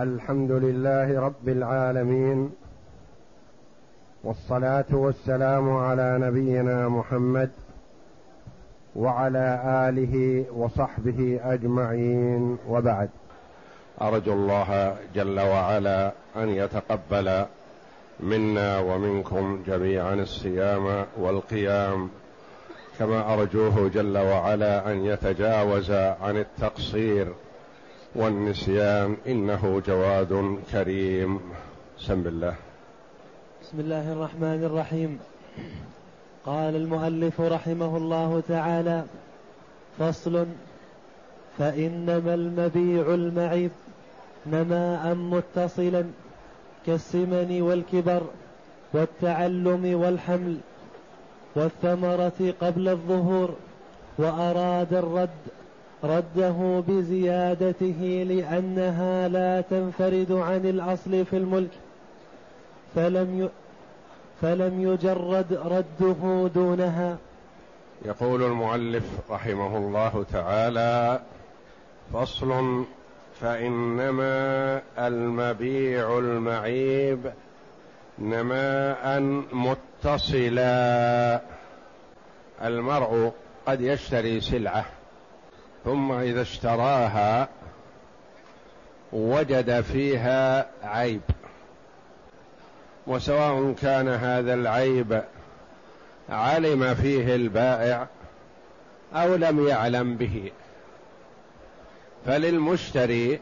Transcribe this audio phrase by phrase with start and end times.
[0.00, 2.50] الحمد لله رب العالمين
[4.24, 7.50] والصلاة والسلام على نبينا محمد
[8.96, 13.10] وعلى آله وصحبه أجمعين وبعد.
[14.02, 17.44] أرجو الله جل وعلا أن يتقبل
[18.20, 22.10] منا ومنكم جميعا الصيام والقيام
[22.98, 27.32] كما أرجوه جل وعلا أن يتجاوز عن التقصير
[28.14, 31.40] والنسيان إنه جواد كريم.
[31.98, 32.54] سم بالله
[33.62, 35.18] بسم الله الرحمن الرحيم.
[36.46, 39.04] قال المؤلف رحمه الله تعالى
[39.98, 40.46] فصل
[41.58, 43.70] فإنما المبيع المعيب
[44.46, 46.04] نماء متصلا
[46.86, 48.22] كالسمن والكبر
[48.92, 50.56] والتعلم والحمل
[51.54, 53.54] والثمرة قبل الظهور
[54.18, 55.28] وأراد الرد
[56.04, 61.70] رده بزيادته لأنها لا تنفرد عن الأصل في الملك.
[62.94, 63.48] فلم ي...
[64.42, 67.16] فلم يجرد رده دونها.
[68.04, 71.20] يقول المؤلف رحمه الله تعالى
[72.12, 72.84] فصل
[73.40, 77.32] فإنما المبيع المعيب
[78.18, 79.20] نماء
[79.52, 81.40] متصلا.
[82.64, 83.32] المرء
[83.66, 84.84] قد يشتري سلعة.
[85.84, 87.48] ثم إذا اشتراها
[89.12, 91.20] وجد فيها عيب.
[93.06, 95.22] وسواء كان هذا العيب
[96.28, 98.06] علم فيه البائع
[99.14, 100.52] أو لم يعلم به.
[102.26, 103.40] فللمشتري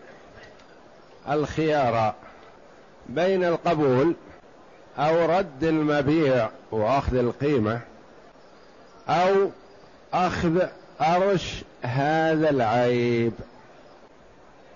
[1.31, 2.15] الخيار
[3.09, 4.15] بين القبول
[4.99, 7.81] أو رد المبيع وأخذ القيمة
[9.09, 9.51] أو
[10.13, 10.67] أخذ
[11.01, 13.33] أرش هذا العيب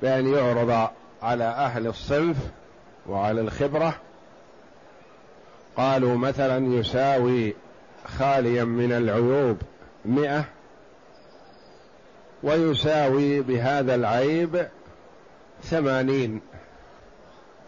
[0.02, 0.88] بأن يعرض
[1.22, 2.36] على أهل الصنف
[3.06, 3.94] وعلى الخبرة.
[5.76, 7.54] قالوا مثلا يساوي
[8.18, 9.56] خاليا من العيوب
[10.04, 10.44] مئة
[12.42, 14.68] ويساوي بهذا العيب
[15.62, 16.40] ثمانين.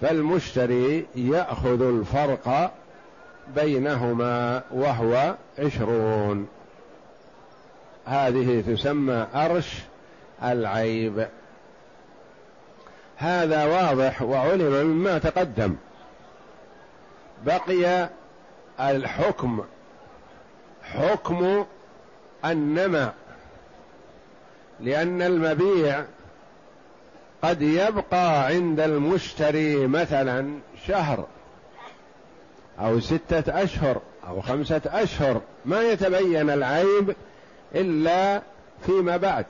[0.02, 2.72] فالمشتري يأخذ الفرق
[3.54, 6.48] بينهما وهو عشرون.
[8.06, 9.78] هذه تسمى أرش
[10.42, 11.28] العيب.
[13.16, 15.76] هذا واضح وعلم مما تقدم.
[17.44, 18.08] بقي
[18.80, 19.64] الحكم.
[20.82, 21.64] حكم
[22.44, 23.12] النمى.
[24.80, 26.04] لأن المبيع
[27.42, 31.26] قد يبقى عند المشتري مثلا شهر
[32.80, 35.40] أو ستة أشهر أو خمسة أشهر.
[35.64, 37.16] ما يتبين العيب
[37.74, 38.42] إلا
[38.86, 39.46] فيما بعد.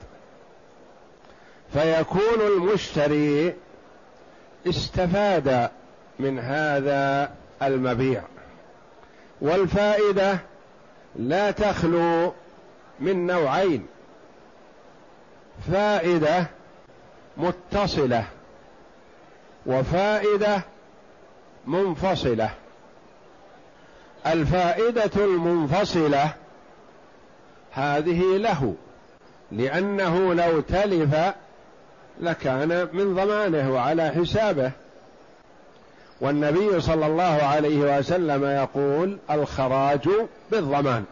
[1.72, 3.54] فيكون المشتري
[4.66, 5.70] استفاد
[6.18, 7.32] من هذا
[7.62, 8.22] المبيع.
[9.40, 10.38] والفائدة
[11.16, 12.32] لا تخلو
[13.00, 13.86] من نوعين.
[15.72, 16.46] فائدة
[17.36, 18.24] متصلة
[19.66, 20.62] وفائدة
[21.66, 22.50] منفصلة.
[24.26, 26.34] الفائدة المنفصلة
[27.76, 28.74] هذه له
[29.52, 31.16] لأنه لو تلف
[32.20, 34.70] لكان من ضمانه وعلى حسابه.
[36.20, 40.08] والنبي صلى الله عليه وسلم يقول الخراج
[40.50, 41.04] بالضمان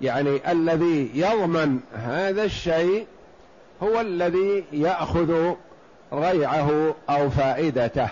[0.00, 3.06] يعني الذي يضمن هذا الشيء
[3.82, 5.54] هو الذي يأخذ
[6.12, 8.08] ريعه أو فائدته.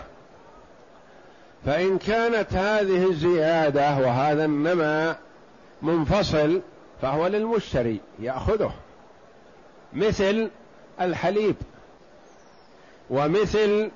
[1.67, 5.15] فإن كانت هذه الزيادة وهذا النمى
[5.83, 6.61] منفصل
[7.03, 8.73] فهو للمشتري يأخذه.
[9.93, 10.51] مثل
[11.01, 11.57] الحليب
[13.11, 13.91] ومثل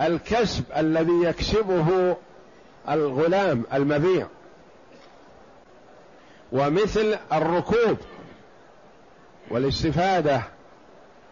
[0.00, 2.16] الكسب الذي يكسبه
[2.88, 4.26] الغلام المبيع
[6.52, 7.96] ومثل الركوب
[9.50, 10.42] والاستفادة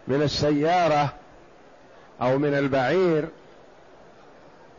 [0.07, 1.13] من السيارة
[2.21, 3.27] أو من البعير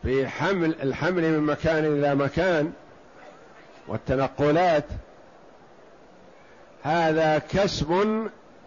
[0.03, 2.73] في حمل الحمل من مكان إلى مكان
[3.87, 4.85] والتنقلات
[6.83, 7.91] هذا كسب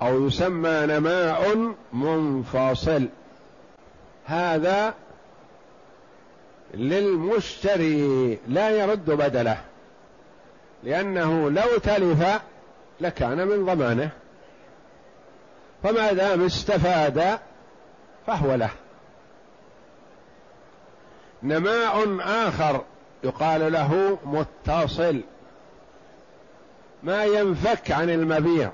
[0.02, 3.08] أو يسمى نماء منفصل.
[4.24, 4.94] هذا
[6.74, 9.58] للمشتري لا يرد بدله
[10.84, 12.40] لأنه لو تلف
[13.00, 14.10] لكان من ضمانه.
[15.82, 17.38] فما دام استفاد
[18.26, 18.70] فهو له.
[21.42, 22.84] نماء آخر
[23.24, 25.20] يقال له متصل.
[27.02, 28.70] ما ينفك عن المبيع.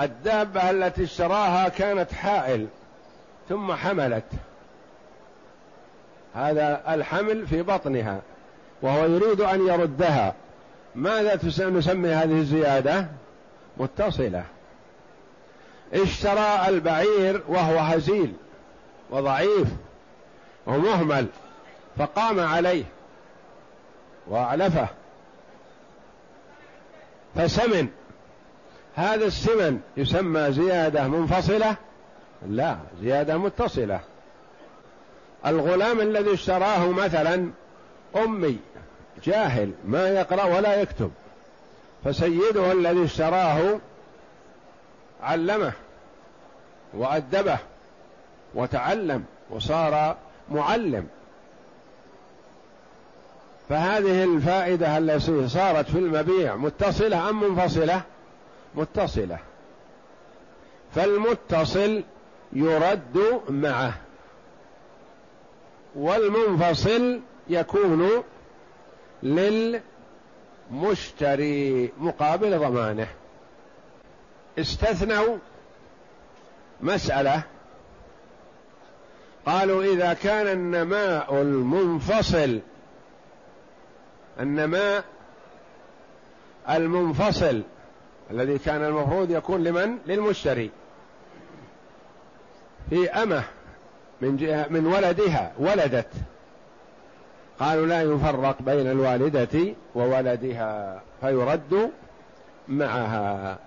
[0.00, 2.66] الدابة التي اشتراها كانت حائل
[3.48, 4.24] ثم حملت.
[6.34, 8.20] هذا الحمل في بطنها
[8.82, 10.34] وهو يريد أن يردها.
[10.94, 11.36] ماذا
[11.70, 13.06] نسمي هذه الزيادة؟
[13.76, 14.44] متصلة.
[15.92, 18.32] اشترى البعير وهو هزيل
[19.10, 19.68] وضعيف
[20.66, 21.26] ومهمل
[21.98, 22.84] فقام عليه
[24.28, 24.88] واعلفه
[27.36, 27.88] فسمن.
[28.94, 31.76] هذا السمن يسمى زيادة منفصلة؟
[32.48, 34.00] لا زيادة متصلة.
[35.46, 37.50] الغلام الذي اشتراه مثلا
[38.16, 38.58] أمي
[39.24, 41.10] جاهل ما يقرأ ولا يكتب.
[42.04, 43.78] فسيده الذي اشتراه
[45.22, 45.72] علمه
[46.94, 47.58] وأدبه
[48.54, 50.16] وتعلم وصار
[50.50, 51.08] معلم.
[53.68, 58.02] فهذه الفائدة التي صارت في المبيع متصلة أم منفصلة؟
[58.74, 59.38] متصلة.
[60.94, 62.02] فالمتصل
[62.52, 63.94] يرد معه
[65.94, 68.22] والمنفصل يكون
[70.70, 73.08] للمشتري مقابل ضمانه.
[74.58, 75.36] استثنوا
[76.80, 77.42] مسألة.
[79.46, 82.60] قالوا إذا كان النماء المنفصل
[84.40, 85.04] النماء
[86.70, 87.62] المنفصل
[88.30, 90.70] الذي كان المفروض يكون لمن؟ للمشتري.
[92.90, 93.42] في أمة
[94.20, 96.10] من جهة من ولدها ولدت.
[97.60, 101.90] قالوا لا يفرق بين الوالدة وولدها فيرد
[102.68, 103.58] معها.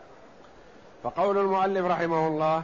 [1.03, 2.63] فقول المؤلف رحمه الله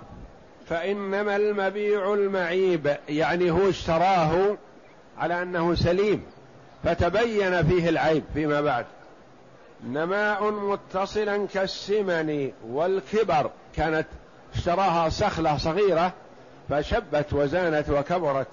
[0.69, 4.57] فإنما المبيع المعيب يعني هو اشتراه
[5.17, 6.25] على أنه سليم.
[6.85, 8.85] فتبين فيه العيب فيما بعد.
[9.83, 13.51] نماء متصلا كالسمن والكبر.
[13.75, 14.07] كانت
[14.55, 16.13] اشتراها سخلة صغيرة
[16.69, 18.47] فشبت وزانت وكبرت.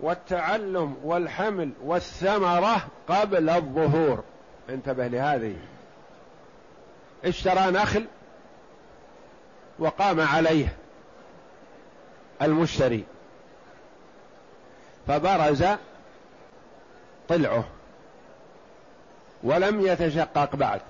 [0.00, 4.24] والتعلم والحمل والثمرة قبل الظهور.
[4.70, 5.56] انتبه لهذه.
[7.24, 8.06] اشترى نخل
[9.78, 10.76] وقام عليه
[12.42, 13.04] المشتري.
[15.06, 15.64] فبرز
[17.28, 17.64] طلعه
[19.42, 20.80] ولم يتشقق بعد.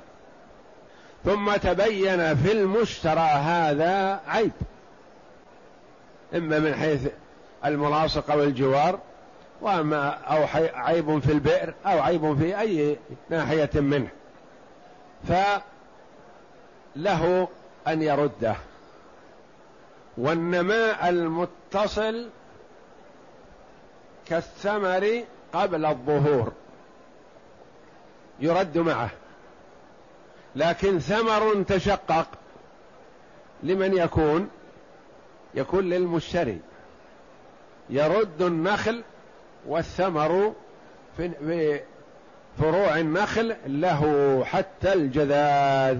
[1.25, 4.53] ثم تبين في المشترى هذا عيب.
[6.35, 7.09] إما من حيث
[7.65, 8.99] الملاصق أو الجوار
[9.61, 10.45] وأما أو
[10.75, 12.99] عيب في البئر أو عيب في أي
[13.31, 14.09] ناحية منه.
[15.29, 17.49] فله
[17.89, 18.57] أن يرده.
[20.19, 22.29] والنماء المتصل
[24.27, 25.23] كالثمر
[25.57, 26.53] قبل الظهور.
[28.41, 29.11] يرد معه.
[30.57, 32.27] لكن ثمر تشقق.
[33.63, 34.49] لمن يكون؟
[35.55, 36.61] يكون للمشتري.
[37.91, 39.03] يرد النخل
[39.67, 40.53] والثمر
[41.17, 41.81] في
[42.59, 45.99] فروع النخل له حتى الجذاذ.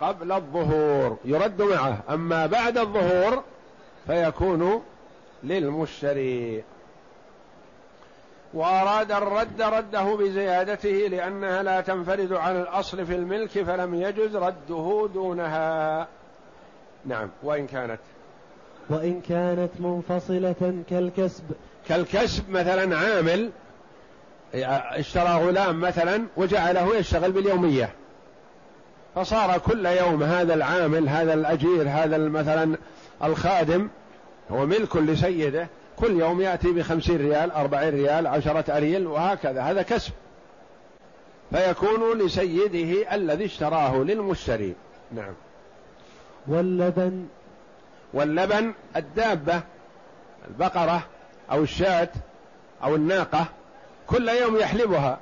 [0.00, 1.16] قبل الظهور.
[1.24, 2.02] يرد معه.
[2.10, 3.42] أما بعد الظهور
[4.06, 4.82] فيكون
[5.42, 6.64] للمشتري.
[8.54, 16.08] وأراد الرد رده بزيادته لأنها لا تنفرد عن الأصل في الملك فلم يجز رده دونها.
[17.06, 18.00] نعم وإن كانت.
[18.90, 21.44] وإن كانت منفصلة كالكسب.
[21.88, 23.50] كالكسب مثلا عامل
[24.54, 27.92] اشترى غلام مثلا وجعله يشتغل باليومية.
[29.14, 32.76] فصار كل يوم هذا العامل هذا الأجير هذا مثلا
[33.24, 33.88] الخادم
[34.50, 39.62] هو ملك لسيده كل يوم يأتي بخمسين ريال أربعين ريال عشرة أريل وهكذا.
[39.62, 40.12] هذا كسب.
[41.52, 44.74] فيكون لسيده الذي اشتراه للمشتري.
[45.12, 45.34] نعم.
[46.46, 47.26] واللبن؟
[48.14, 49.60] واللبن الدابة
[50.48, 51.02] البقرة
[51.50, 52.08] أو الشاة
[52.84, 53.46] أو الناقة
[54.06, 55.18] كل يوم يحلبها.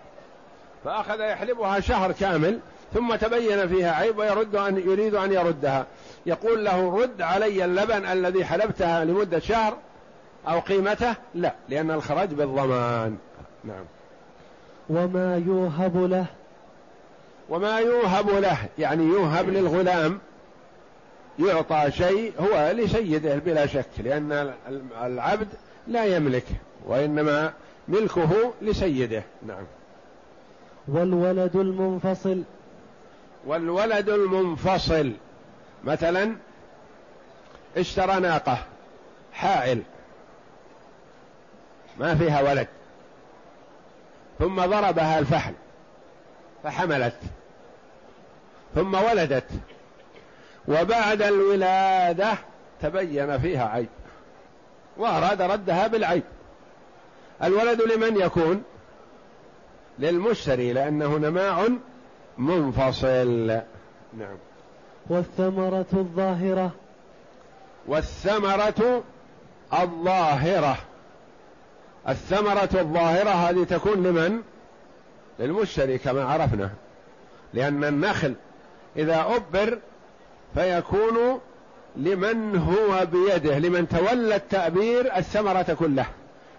[0.85, 2.61] فأخذ يحلبها شهر كامل
[2.95, 5.87] ثم تبين فيها عيب ويرد أن يريد أن يردها.
[6.27, 9.77] يقول له رد علي اللبن الذي حلبتها لمدة شهر
[10.49, 13.19] أو قيمته؟ لا لأن الخراج بالضمان.
[13.65, 13.85] نعم.
[14.91, 16.27] وما يوهب له.
[17.49, 20.19] وما يوهب له يعني يوهب للغلام.
[21.39, 24.55] يعطى شيء هو لسيده بلا شك لأن
[25.03, 25.49] العبد
[25.87, 26.47] لا يملك
[26.87, 27.53] وإنما
[27.89, 29.23] ملكه لسيده.
[29.47, 29.65] نعم.
[30.89, 32.43] والولد المنفصل.
[33.47, 35.13] والولد المنفصل.
[35.85, 36.33] مثلا
[37.77, 38.59] اشترى ناقة
[39.33, 39.83] حائل.
[42.01, 42.67] ما فيها ولد.
[44.39, 45.53] ثم ضربها الفحل
[46.63, 47.17] فحملت.
[48.75, 49.51] ثم ولدت.
[50.69, 52.33] وبعد الولادة
[52.83, 53.89] تبين فيها عيب
[54.97, 56.23] وأراد ردها بالعيب.
[57.43, 58.63] الولد لمن يكون؟
[59.99, 61.69] للمشتري لأنه نماع
[62.39, 63.61] منفصل.
[64.19, 64.37] نعم.
[65.09, 66.71] والثمرة الظاهرة.
[67.87, 69.03] والثمرة
[69.73, 70.79] الظاهرة.
[72.09, 74.43] الثمرة الظاهرة هذه تكون لمن؟
[75.39, 76.71] للمشتري كما عرفنا.
[77.55, 78.35] لأن النخل
[78.97, 79.79] إذا أبر
[80.55, 81.41] فيكون
[81.97, 86.11] لمن هو بيده لمن تولى التأبير الثمرة كلها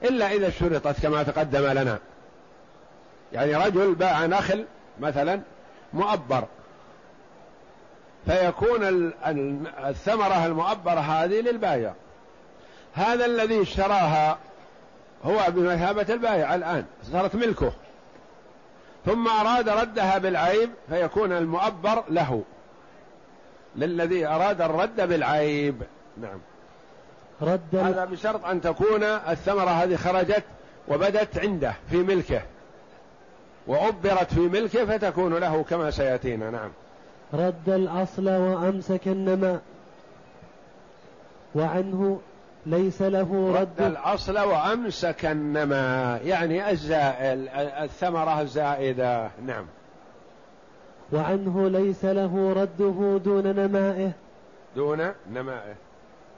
[0.03, 1.99] إلا إذا شرطت كما تقدم لنا.
[3.33, 4.65] يعني رجل باع نخل
[4.99, 5.41] مثلا
[5.93, 6.43] مؤبر
[8.25, 9.11] فيكون
[9.85, 11.93] الثمرة المؤبرة هذه للبايع.
[12.93, 14.37] هذا الذي اشتراها
[15.25, 17.71] هو بمثابة البائع الآن صارت ملكه.
[19.05, 22.43] ثم أراد ردها بالعيب فيكون المؤبر له.
[23.75, 25.81] للذي أراد الرد بالعيب.
[26.21, 26.39] نعم.
[27.41, 30.43] رد هذا بشرط أن تكون الثمرة هذه خرجت
[30.87, 32.41] وبدت عنده في ملكه.
[33.67, 36.49] وعبرت في ملكه فتكون له كما سيأتينا.
[36.49, 36.71] نعم.
[37.33, 39.61] رد الأصل وأمسك النماء.
[41.55, 42.19] وعنه
[42.65, 43.81] ليس له رد, رد.
[43.81, 47.47] الأصل وأمسك النماء يعني الزائل
[47.83, 49.65] الثمرة الزائدة نعم.
[51.13, 54.11] وعنه ليس له رده دون نمائه.
[54.75, 55.75] دون نمائه.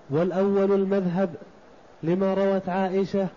[0.09, 1.29] والأول المذهب
[2.03, 3.27] لما روت عائشة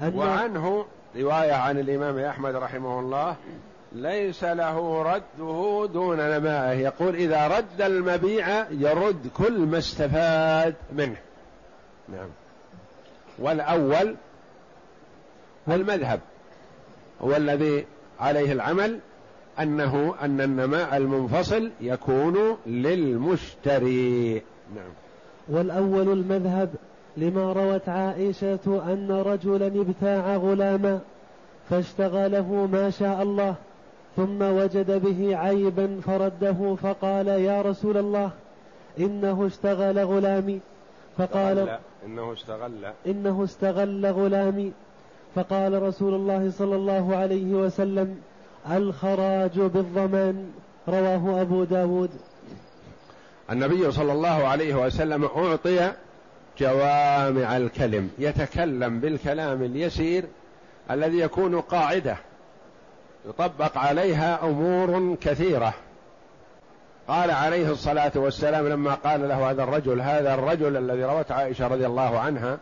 [0.00, 0.84] أن وعنه
[1.16, 3.36] رواية عن الإمام أحمد رحمه الله
[3.92, 6.78] ليس له رده دون نمائه.
[6.78, 11.16] يقول إذا رد المبيع يرد كل ما استفاد منه.
[12.08, 12.28] نعم.
[13.38, 14.16] والأول
[15.68, 16.20] المذهب
[17.22, 17.84] هو الذي
[18.20, 18.98] عليه العمل
[19.60, 24.34] أنه أن النماء المنفصل يكون للمشتري.
[24.74, 24.90] نعم.
[25.48, 26.74] والأول المذهب
[27.16, 31.00] لما روت عائشة أن رجلا ابتاع غلاما
[31.70, 33.54] فاشتغله ما شاء الله
[34.16, 38.30] ثم وجد به عيبا فرده فقال يا رسول الله
[38.98, 40.60] إنه اشتغل غلامي.
[41.18, 44.72] فقال إنه استغل إنه استغل غلامي.
[45.34, 48.20] فقال رسول الله صلى الله عليه وسلم
[48.70, 50.50] الخراج بالضمان
[50.88, 52.10] رواه أبو داود.
[53.50, 55.92] النبي صلى الله عليه وسلم أعطي
[56.58, 60.24] جوامع الكلم يتكلم بالكلام اليسير
[60.90, 62.16] الذي يكون قاعدة
[63.28, 65.74] يطبق عليها أمور كثيرة.
[67.08, 71.86] قال عليه الصلاة والسلام لما قال له هذا الرجل هذا الرجل الذي روت عائشة رضي
[71.86, 72.58] الله عنها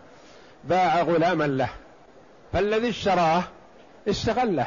[0.64, 1.68] باع غلاما له
[2.52, 3.42] فالذي اشتراه
[4.08, 4.66] استغله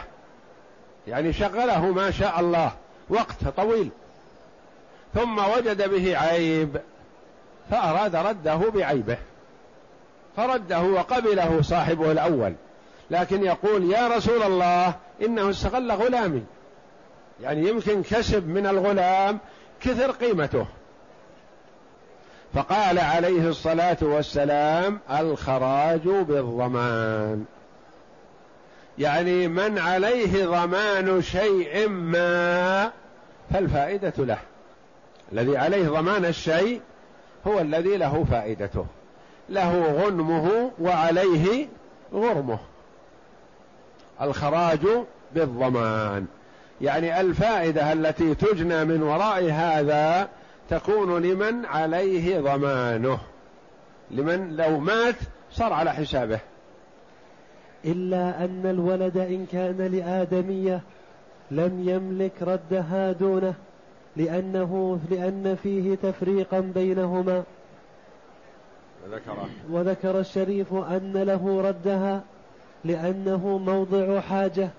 [1.07, 2.72] يعني شغله ما شاء الله
[3.10, 3.89] وقت طويل
[5.13, 6.81] ثم وجد به عيب
[7.72, 9.17] فأراد رده بعيبه
[10.38, 12.53] فرده وقبله صاحبه الأول
[13.12, 16.43] لكن يقول يا رسول الله إنه استغل غلامي
[17.41, 19.39] يعني يمكن كسب من الغلام
[19.81, 20.65] كثر قيمته.
[22.53, 27.46] فقال عليه الصلاة والسلام الخراج بالضمان.
[28.98, 32.91] يعني من عليه ضمان شيء ما
[33.53, 34.38] فالفائدة له.
[35.34, 36.81] الذي عليه ضمان الشيء
[37.48, 38.86] هو الذي له فائدته.
[39.50, 41.67] له غنمه وعليه
[42.13, 42.60] غرمه.
[44.22, 44.79] الخراج
[45.34, 46.25] بالضمان.
[46.81, 50.29] يعني الفائدة التي تجنى من وراء هذا
[50.69, 53.19] تكون لمن عليه ضمانه.
[54.12, 55.15] لمن لو مات
[55.51, 56.39] صار على حسابه.
[57.86, 60.81] إلا أن الولد إن كان لآدمية
[61.51, 63.53] لم يملك ردها دونه
[64.15, 67.43] لأنه لأن فيه تفريقا بينهما.
[69.05, 69.48] وذكر.
[69.72, 72.22] وذكر الشريف أن له ردها
[72.86, 74.69] لأنه موضع حاجة.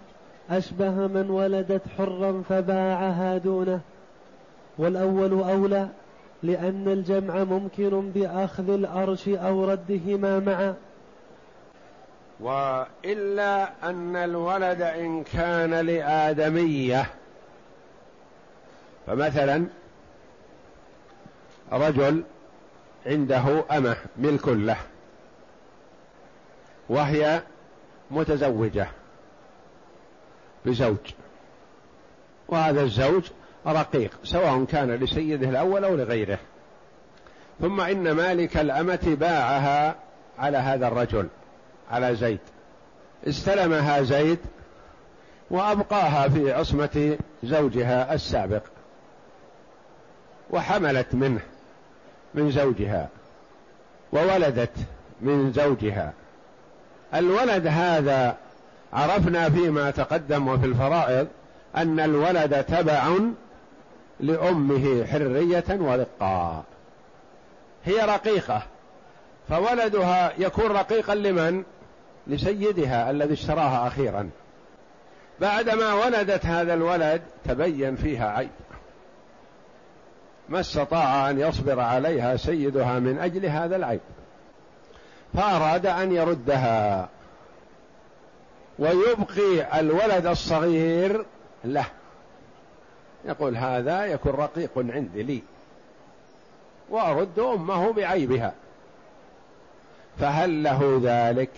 [0.51, 3.81] أشبه من ولدت حرا فباعها دونه.
[4.79, 5.89] والأول أولى
[6.43, 10.75] لأن الجمع ممكن بأخذ الأرش أو ردهما معا.
[12.41, 17.07] وإلا أن الولد إن كان لآدمية
[19.07, 19.67] فمثلا
[21.73, 22.23] رجل
[23.07, 24.77] عنده أمة ملك له
[26.89, 27.43] وهي
[28.11, 28.89] متزوجة.
[30.67, 30.97] بزوج.
[32.49, 33.23] وهذا الزوج
[33.67, 36.39] رقيق سواء كان لسيده الأول أو لغيره.
[37.61, 39.95] ثم إن مالك الأمة باعها
[40.39, 41.29] على هذا الرجل
[41.91, 42.39] على زيد.
[43.29, 44.39] استلمها زيد
[45.51, 48.63] وأبقاها في عصمة زوجها السابق.
[50.51, 51.41] وحملت منه
[52.35, 53.09] من زوجها
[54.13, 54.77] وولدت
[55.21, 56.13] من زوجها.
[57.15, 58.37] الولد هذا
[58.93, 61.27] عرفنا فيما تقدم وفي الفرائض
[61.77, 63.09] أن الولد تبع
[64.21, 66.65] لأمه حرية ورقا
[67.85, 68.63] هي رقيقة.
[69.49, 71.65] فولدها يكون رقيقا لمن؟
[72.27, 74.31] لسيدها الذي اشتراها أخيرا.
[75.41, 78.51] بعدما ولدت هذا الولد تبين فيها عيب.
[80.49, 84.01] ما استطاع أن يصبر عليها سيدها من أجل هذا العيب.
[85.35, 87.09] فأراد أن يردها.
[88.79, 91.25] ويبقي الولد الصغير
[91.65, 91.87] له.
[93.25, 95.43] يقول هذا يكون رقيق عندي لي.
[96.91, 98.53] وأرد أمه بعيبها.
[100.21, 101.51] فهل له ذلك؟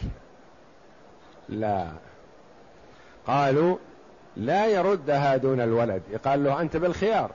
[1.49, 1.87] لا.
[3.27, 3.77] قالوا
[4.37, 6.03] لا يردها دون الولد.
[6.11, 7.31] يقال له أنت بالخيار.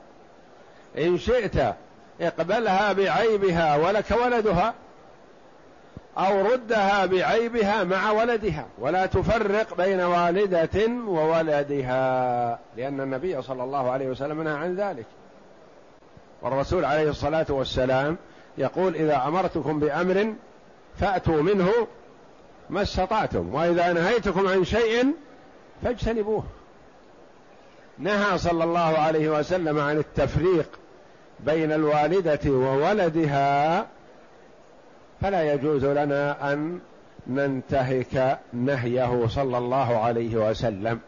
[0.97, 1.75] إن شئت
[2.21, 4.73] اقبلها بعيبها ولك ولدها.
[6.17, 8.65] أو ردها بعيبها مع ولدها.
[8.79, 15.05] ولا تفرق بين والدة وولدها لأن النبي صلى الله عليه وسلم نهى عن ذلك.
[16.41, 18.17] والرسول عليه الصلاة والسلام
[18.57, 20.33] يقول إذا أمرتكم بأمر
[20.99, 21.71] فأتوا منه
[22.69, 25.13] ما استطعتم وإذا نهيتكم عن شيء
[25.83, 26.43] فاجتنبوه.
[27.97, 30.69] نهى صلى الله عليه وسلم عن التفريق
[31.39, 33.85] بين الوالدة وولدها
[35.21, 36.79] فلا يجوز لنا أن
[37.27, 40.99] ننتهك نهيه صلى الله عليه وسلم.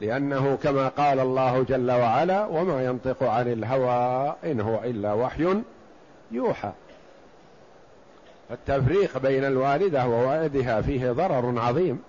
[0.00, 5.54] لأنه كما قال الله جل وعلا وما ينطق عن الهوى إن هو إلا وحي
[6.30, 6.72] يوحى.
[8.50, 12.02] التفريق بين الوالدة وولدها فيه ضرر عظيم.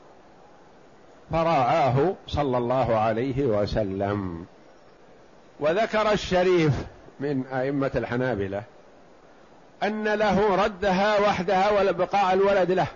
[1.32, 4.46] فراعاه صلى الله عليه وسلم.
[5.60, 6.74] وذكر الشريف
[7.20, 8.64] من أئمة الحنابلة
[9.84, 12.88] أن له ردها وحدها ولبقاء الولد له.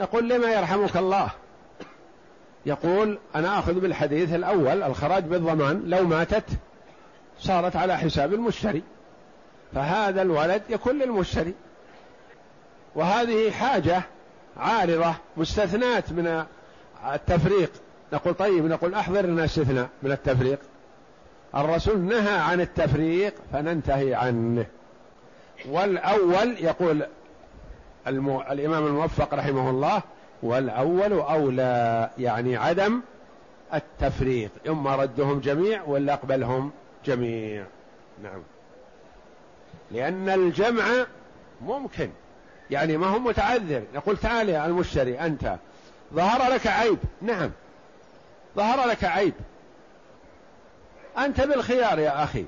[0.00, 1.28] نقول لما يرحمك الله؟
[2.66, 6.44] يقول أنا آخذ بالحديث الأول الخراج بالضمان لو ماتت
[7.38, 8.82] صارت على حساب المشتري.
[9.74, 11.54] فهذا الولد يكون للمشتري.
[12.94, 14.02] وهذه حاجة
[14.56, 16.44] عارضة مستثناة من
[17.14, 17.72] التفريق.
[18.12, 20.58] نقول طيب نقول أحضر لنا استثناء من التفريق.
[21.54, 24.66] الرسول نهى عن التفريق فننتهي عنه.
[25.68, 27.06] والأول يقول
[28.06, 28.40] المو...
[28.40, 30.02] الإمام الموفق رحمه الله
[30.42, 33.00] والأول أولى يعني عدم
[33.74, 34.50] التفريق.
[34.68, 36.70] إما ردهم جميع ولا أقبلهم
[37.04, 37.64] جميع.
[38.22, 38.42] نعم.
[39.90, 40.84] لأن الجمع
[41.60, 42.10] ممكن.
[42.70, 43.82] يعني ما هو متعذر.
[43.94, 45.56] يقول تعال يا المشتري أنت.
[46.14, 46.98] ظهر لك عيب.
[47.22, 47.50] نعم.
[48.56, 49.34] ظهر لك عيب.
[51.18, 52.46] أنت بالخيار يا أخي.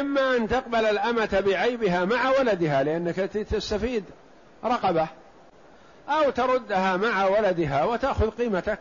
[0.00, 3.16] إما أن تقبل الأمة بعيبها مع ولدها لأنك
[3.50, 4.04] تستفيد
[4.64, 5.08] رقبة
[6.08, 8.78] أو تردها مع ولدها وتأخذ قيمتك.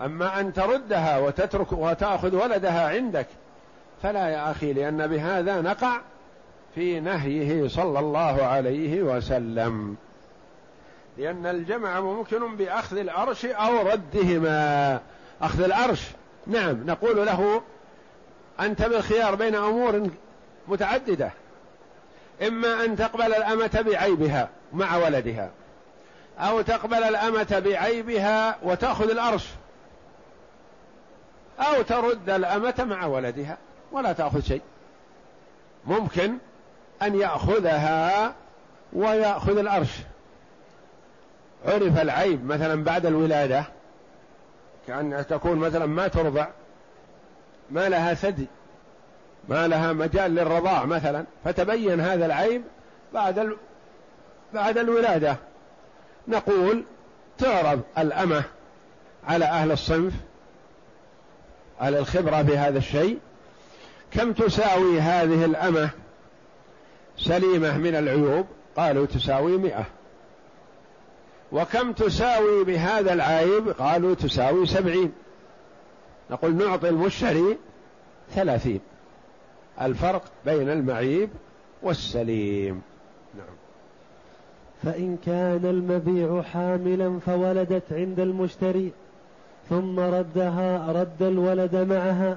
[0.00, 3.26] أما أن تردها وتترك وتأخذ ولدها عندك
[4.02, 6.00] فلا يا أخي لأن بهذا نقع
[6.74, 9.96] في نهيه صلى الله عليه وسلم.
[11.18, 15.00] لأن الجمع ممكن بأخذ العرش أو ردهما.
[15.42, 16.02] أخذ العرش
[16.46, 17.62] نعم نقول له
[18.60, 20.10] أنت بالخيار بين أمور
[20.68, 21.30] متعددة.
[22.46, 25.50] إما أن تقبل الأمة بعيبها مع ولدها
[26.38, 29.46] أو تقبل الأمة بعيبها وتأخذ الأرش
[31.60, 33.58] أو ترد الأمة مع ولدها
[33.92, 34.62] ولا تأخذ شيء.
[35.86, 36.32] ممكن
[37.02, 38.34] أن يأخذها
[38.92, 39.90] ويأخذ الأرش.
[41.64, 43.64] عرف العيب مثلا بعد الولادة
[44.86, 46.46] كأن تكون مثلا ما ترضع.
[47.70, 48.46] ما لها ثدي
[49.48, 52.62] ما لها مجال للرضاع مثلا فتبين هذا العيب
[53.14, 53.56] بعد ال...
[54.54, 55.36] بعد الولادة.
[56.28, 56.84] نقول
[57.38, 58.42] تعرض الأمة
[59.28, 60.12] على أهل الصنف
[61.80, 63.18] على الخبرة في هذا الشيء.
[64.10, 65.90] كم تساوي هذه الأمة
[67.18, 69.84] سليمة من العيوب؟ قالوا تساوي مئة.
[71.52, 75.12] وكم تساوي بهذا العيب؟ قالوا تساوي سبعين.
[76.30, 77.56] نقول نعطي المشتري
[78.30, 78.80] ثلاثين.
[79.80, 81.30] الفرق بين المعيب
[81.82, 82.82] والسليم.
[83.34, 83.56] نعم.
[84.82, 88.92] فإن كان المبيع حاملا فولدت عند المشتري
[89.68, 92.36] ثم ردها رد الولد معها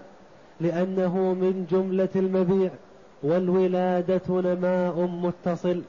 [0.62, 2.71] لأنه من جملة المبيع
[3.23, 5.82] والولادة نماء متصل.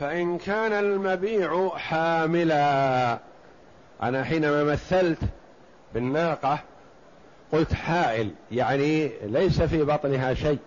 [0.00, 3.18] فإن كان المبيع حاملا.
[4.02, 5.18] أنا حينما مثلت
[5.94, 6.58] بالناقة
[7.52, 10.58] قلت حائل يعني ليس في بطنها شيء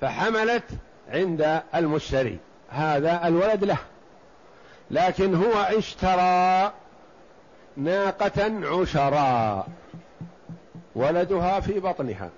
[0.00, 0.64] فحملت
[1.08, 2.38] عند المشتري
[2.68, 3.78] هذا الولد له.
[4.90, 6.72] لكن هو اشترى
[7.76, 9.68] ناقة عشراء
[10.94, 12.30] ولدها في بطنها.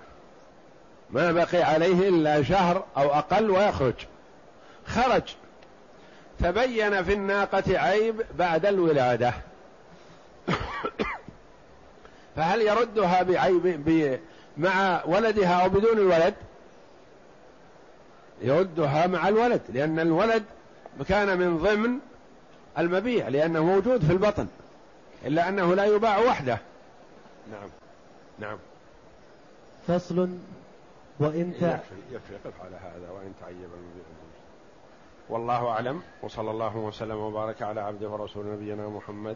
[1.09, 3.93] ما بقي عليه إلا شهر أو أقل ويخرج.
[4.85, 5.35] خرج.
[6.39, 9.33] تبين في الناقة عيب بعد الولادة.
[12.39, 14.19] فهل يردها بعيب
[14.57, 16.33] مع ولدها أو بدون الولد؟
[18.41, 20.43] يردها مع الولد لأن الولد
[21.09, 21.99] كان من ضمن
[22.77, 24.47] المبيع لأنه موجود في البطن
[25.25, 26.59] إلا أنه لا يباع وحده.
[27.51, 27.69] نعم.
[28.39, 28.57] نعم.
[29.87, 30.29] فصل
[31.19, 31.67] وإن تع...
[31.67, 34.03] يكفي, يكفي قف على هذا وإن تعيب المبيع.
[35.29, 39.35] والله أعلم وصلى الله وسلم وبارك على عبده ورسول نبينا محمد.